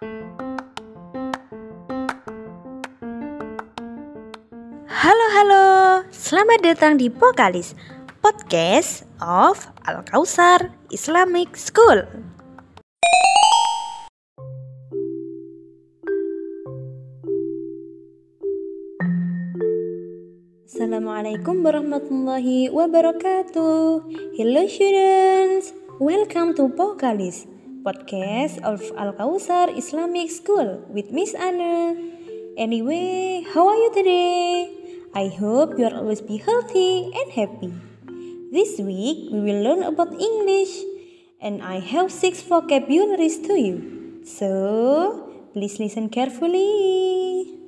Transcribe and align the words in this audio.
Halo 0.00 0.16
halo, 5.36 5.64
selamat 6.08 6.64
datang 6.64 6.96
di 6.96 7.12
Pokalis 7.12 7.76
Podcast 8.24 9.04
of 9.20 9.68
Al 9.84 10.00
Kausar 10.08 10.72
Islamic 10.88 11.52
School. 11.52 12.08
Assalamualaikum 20.64 21.60
warahmatullahi 21.60 22.72
wabarakatuh. 22.72 24.08
Hello 24.32 24.64
students, 24.64 25.76
welcome 26.00 26.56
to 26.56 26.72
Pokalis 26.72 27.49
Podcast 27.80 28.60
of 28.60 28.84
Al 28.96 29.16
Kausar 29.16 29.72
Islamic 29.72 30.28
School 30.28 30.84
with 30.92 31.10
Miss 31.10 31.32
Anna. 31.32 31.96
Anyway, 32.60 33.40
how 33.54 33.68
are 33.68 33.80
you 33.80 33.90
today? 33.96 34.68
I 35.16 35.32
hope 35.32 35.80
you 35.80 35.88
are 35.88 35.96
always 35.96 36.20
be 36.20 36.36
healthy 36.36 37.08
and 37.10 37.28
happy. 37.32 37.72
This 38.52 38.78
week 38.78 39.32
we 39.32 39.40
will 39.40 39.62
learn 39.64 39.82
about 39.82 40.12
English 40.12 40.70
and 41.40 41.64
I 41.64 41.80
have 41.80 42.12
six 42.12 42.44
vocabularies 42.44 43.40
to 43.48 43.56
you. 43.56 43.76
So, 44.28 45.48
please 45.52 45.80
listen 45.80 46.12
carefully. 46.12 47.58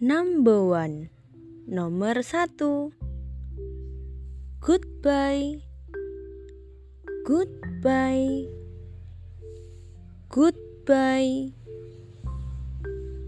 Number 0.00 0.64
one. 0.64 1.12
Nomor 1.68 2.24
satu. 2.26 2.90
Goodbye. 4.58 5.62
Goodbye. 7.22 8.61
Goodbye. 10.32 11.52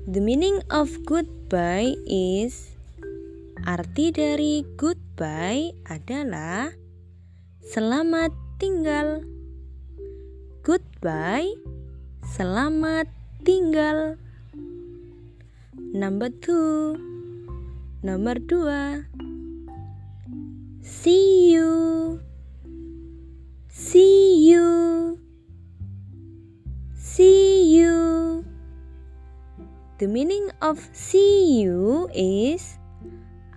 The 0.08 0.24
meaning 0.24 0.64
of 0.72 0.88
goodbye 1.04 1.92
is 2.08 2.72
Arti 3.68 4.08
dari 4.08 4.64
goodbye 4.80 5.76
adalah 5.84 6.72
selamat 7.60 8.32
tinggal. 8.56 9.20
Goodbye, 10.64 11.52
selamat 12.24 13.12
tinggal. 13.44 14.16
Number 15.76 16.32
two, 16.32 16.96
nomor 18.00 18.40
dua. 18.40 19.04
See 20.80 21.33
The 29.94 30.10
meaning 30.10 30.50
of 30.58 30.82
see 30.90 31.62
you 31.62 32.10
is 32.10 32.82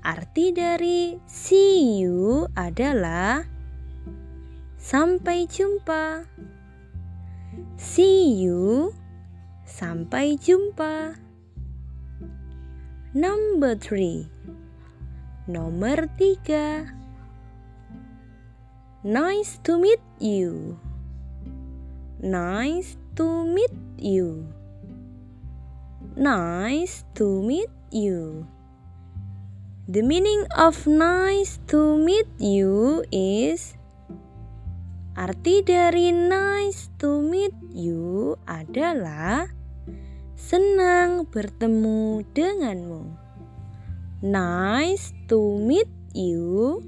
Arti 0.06 0.54
dari 0.54 1.18
see 1.26 1.98
you 1.98 2.46
adalah 2.54 3.44
sampai 4.80 5.50
jumpa. 5.50 6.24
See 7.76 8.38
you, 8.38 8.94
sampai 9.66 10.40
jumpa. 10.40 11.18
Number 13.18 13.74
three, 13.76 14.30
nomor 15.50 16.08
tiga. 16.16 16.88
Nice 19.04 19.58
to 19.66 19.82
meet 19.82 20.00
you. 20.22 20.78
Nice 22.22 22.96
to 23.18 23.44
meet 23.44 23.74
you. 24.00 24.57
Nice 26.18 27.06
to 27.14 27.46
meet 27.46 27.70
you. 27.94 28.50
The 29.86 30.02
meaning 30.02 30.50
of 30.58 30.90
nice 30.90 31.62
to 31.70 31.94
meet 31.94 32.26
you 32.42 33.06
is 33.14 33.78
Arti 35.14 35.62
dari 35.62 36.10
nice 36.10 36.90
to 36.98 37.22
meet 37.22 37.54
you 37.70 38.34
adalah 38.50 39.46
senang 40.34 41.30
bertemu 41.30 42.26
denganmu. 42.34 43.14
Nice 44.26 45.14
to 45.30 45.62
meet 45.62 45.90
you. 46.18 46.82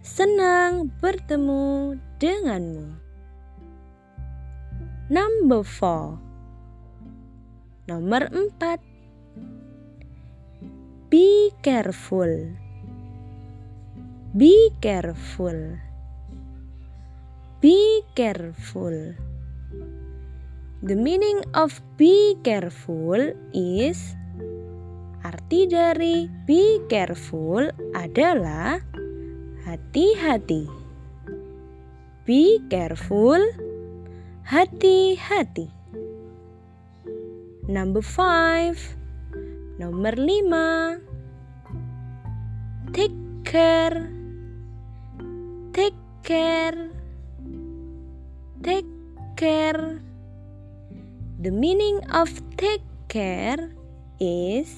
Senang 0.00 0.88
bertemu 1.04 2.00
denganmu. 2.16 2.88
Number 5.12 5.60
four. 5.60 6.29
Nomor 7.90 8.30
empat. 8.30 8.78
Be 11.10 11.50
careful. 11.58 12.54
Be 14.30 14.70
careful. 14.78 15.74
Be 17.58 18.06
careful. 18.14 19.18
The 20.86 20.94
meaning 20.94 21.42
of 21.58 21.82
be 21.98 22.38
careful 22.46 23.34
is 23.50 24.14
Arti 25.26 25.66
dari 25.66 26.30
be 26.46 26.78
careful 26.86 27.74
adalah 27.98 28.78
hati-hati. 29.66 30.70
Be 32.22 32.62
careful, 32.70 33.42
hati-hati. 34.46 35.79
Number 37.70 38.02
five. 38.02 38.82
Nomor 39.78 40.18
5 40.18 41.06
Take 42.90 43.14
care. 43.46 44.10
Take 45.70 45.94
care. 46.26 46.90
Take 48.66 48.90
care. 49.38 50.02
The 51.38 51.54
meaning 51.54 52.02
of 52.10 52.34
take 52.58 52.82
care 53.06 53.70
is 54.18 54.74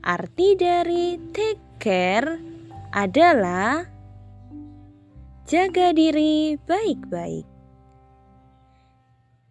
Arti 0.00 0.56
dari 0.56 1.20
take 1.36 1.60
care 1.76 2.40
adalah 2.96 3.84
Jaga 5.44 5.92
diri 5.92 6.56
baik-baik. 6.64 7.44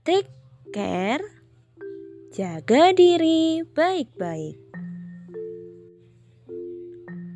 Take 0.02 0.34
care 0.74 1.39
Jaga 2.40 2.96
diri 2.96 3.68
baik-baik. 3.68 4.56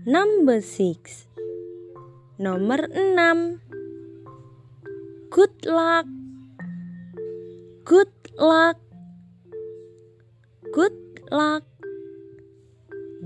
Number 0.07 0.63
six. 0.63 1.27
Nomor 2.39 2.87
enam. 2.87 3.59
Good 5.27 5.67
luck. 5.67 6.07
Good 7.83 8.15
luck. 8.39 8.79
Good 10.71 10.95
luck. 11.27 11.67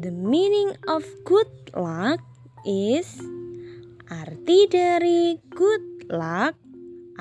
The 0.01 0.09
meaning 0.09 0.73
of 0.89 1.05
good 1.29 1.53
luck 1.77 2.25
is 2.65 3.21
arti 4.09 4.65
dari 4.65 5.37
good 5.53 6.09
luck 6.09 6.57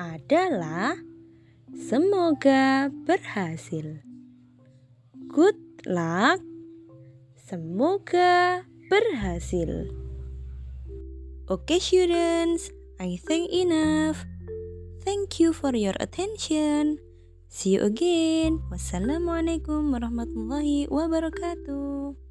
adalah 0.01 0.97
semoga 1.77 2.89
berhasil. 3.05 4.16
Good 5.27 5.59
luck. 5.87 6.39
Semoga 7.35 8.63
berhasil. 8.91 9.87
Okay, 11.47 11.79
students, 11.79 12.75
I 12.99 13.15
think 13.15 13.47
enough. 13.51 14.27
Thank 15.07 15.39
you 15.39 15.55
for 15.55 15.71
your 15.71 15.95
attention. 16.03 16.99
See 17.47 17.79
you 17.79 17.87
again. 17.87 18.59
Wassalamualaikum 18.67 19.95
warahmatullahi 19.95 20.91
wabarakatuh. 20.91 22.26